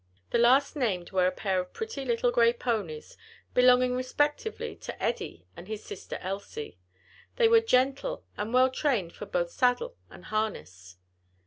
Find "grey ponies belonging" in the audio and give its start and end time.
2.31-3.93